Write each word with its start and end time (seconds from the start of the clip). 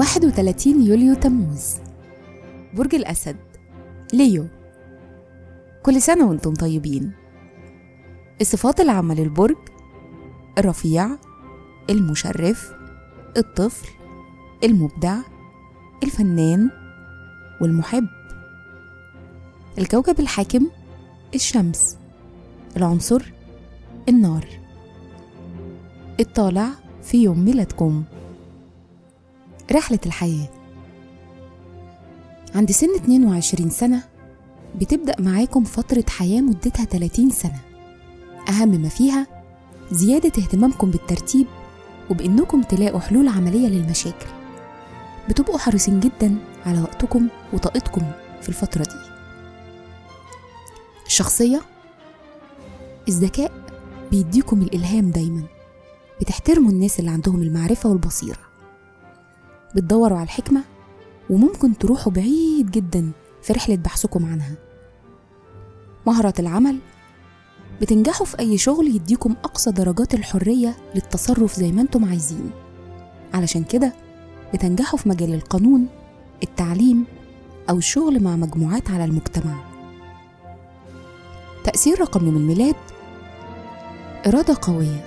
31 0.00 0.82
يوليو 0.82 1.14
تموز. 1.14 1.74
برج 2.74 2.94
الأسد 2.94 3.36
ليو. 4.12 4.46
كل 5.82 6.02
سنة 6.02 6.28
وأنتم 6.28 6.54
طيبين. 6.54 7.12
الصفات 8.40 8.80
العامة 8.80 9.14
للبرج 9.14 9.56
الرفيع 10.58 11.08
المشرف 11.90 12.72
الطفل 13.36 13.88
المبدع 14.64 15.16
الفنان 16.02 16.70
والمحب. 17.60 18.06
الكوكب 19.78 20.20
الحاكم 20.20 20.66
الشمس. 21.34 21.96
العنصر 22.76 23.32
النار. 24.08 24.46
الطالع 26.20 26.68
في 27.02 27.22
يوم 27.22 27.44
ميلادكم. 27.44 28.04
رحلة 29.72 29.98
الحياة. 30.06 30.48
عند 32.54 32.70
سن 32.70 32.94
22 32.94 33.70
سنة 33.70 34.02
بتبدأ 34.80 35.20
معاكم 35.20 35.64
فترة 35.64 36.04
حياة 36.08 36.40
مدتها 36.40 36.84
30 36.84 37.30
سنة. 37.30 37.60
أهم 38.48 38.68
ما 38.68 38.88
فيها 38.88 39.26
زيادة 39.92 40.42
اهتمامكم 40.42 40.90
بالترتيب 40.90 41.46
وبإنكم 42.10 42.62
تلاقوا 42.62 43.00
حلول 43.00 43.28
عملية 43.28 43.68
للمشاكل. 43.68 44.26
بتبقوا 45.28 45.58
حريصين 45.58 46.00
جدا 46.00 46.36
على 46.66 46.80
وقتكم 46.82 47.28
وطاقتكم 47.52 48.02
في 48.42 48.48
الفترة 48.48 48.82
دي. 48.82 49.10
الشخصية 51.06 51.60
الذكاء 53.08 53.52
بيديكم 54.10 54.62
الإلهام 54.62 55.10
دايما 55.10 55.42
بتحترموا 56.20 56.70
الناس 56.70 57.00
اللي 57.00 57.10
عندهم 57.10 57.42
المعرفة 57.42 57.88
والبصيرة. 57.88 58.49
بتدوروا 59.74 60.16
على 60.16 60.24
الحكمة 60.24 60.64
وممكن 61.30 61.78
تروحوا 61.78 62.12
بعيد 62.12 62.70
جدا 62.70 63.10
في 63.42 63.52
رحلة 63.52 63.76
بحثكم 63.76 64.26
عنها. 64.26 64.54
مهارة 66.06 66.34
العمل 66.38 66.78
بتنجحوا 67.80 68.26
في 68.26 68.38
أي 68.38 68.58
شغل 68.58 68.86
يديكم 68.86 69.34
أقصى 69.44 69.70
درجات 69.70 70.14
الحرية 70.14 70.76
للتصرف 70.94 71.54
زي 71.54 71.72
ما 71.72 71.82
أنتم 71.82 72.04
عايزين. 72.04 72.50
علشان 73.34 73.64
كده 73.64 73.92
بتنجحوا 74.54 74.98
في 74.98 75.08
مجال 75.08 75.34
القانون 75.34 75.86
التعليم 76.42 77.04
أو 77.70 77.78
الشغل 77.78 78.22
مع 78.22 78.36
مجموعات 78.36 78.90
على 78.90 79.04
المجتمع. 79.04 79.54
تأثير 81.64 82.00
رقم 82.00 82.26
يوم 82.26 82.36
الميلاد 82.36 82.76
إرادة 84.26 84.56
قوية 84.62 85.04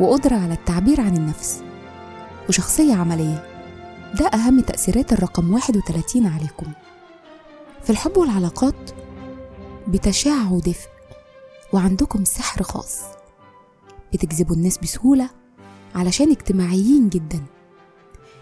وقدرة 0.00 0.36
على 0.36 0.54
التعبير 0.54 1.00
عن 1.00 1.16
النفس 1.16 1.62
وشخصية 2.48 2.94
عملية. 2.94 3.51
ده 4.14 4.26
أهم 4.26 4.60
تأثيرات 4.60 5.12
الرقم 5.12 5.52
31 5.52 6.26
عليكم. 6.26 6.66
في 7.82 7.90
الحب 7.90 8.16
والعلاقات 8.16 8.90
بتشعوا 9.88 10.60
دفء 10.60 10.88
وعندكم 11.72 12.24
سحر 12.24 12.62
خاص. 12.62 13.00
بتجذبوا 14.12 14.56
الناس 14.56 14.78
بسهولة 14.78 15.30
علشان 15.94 16.30
اجتماعيين 16.30 17.08
جدا. 17.08 17.42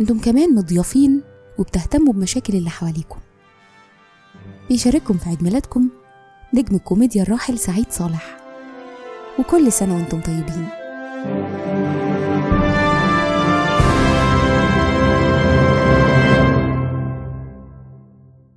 أنتم 0.00 0.18
كمان 0.18 0.54
مضيافين 0.54 1.22
وبتهتموا 1.58 2.12
بمشاكل 2.12 2.54
اللي 2.54 2.70
حواليكم. 2.70 3.18
بيشارككم 4.68 5.18
في 5.18 5.28
عيد 5.28 5.42
ميلادكم 5.42 5.88
نجم 6.54 6.76
الكوميديا 6.76 7.22
الراحل 7.22 7.58
سعيد 7.58 7.86
صالح. 7.90 8.36
وكل 9.38 9.72
سنة 9.72 9.94
وأنتم 9.94 10.20
طيبين. 10.20 10.68